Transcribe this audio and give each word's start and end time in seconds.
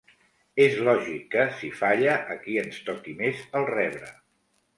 És 0.63 0.77
lògic 0.87 1.27
que, 1.35 1.45
si 1.59 1.69
falla, 1.81 2.15
aquí 2.37 2.57
ens 2.63 2.81
toqui 2.89 3.15
més 3.21 3.45
el 3.61 3.69
rebre. 3.75 4.11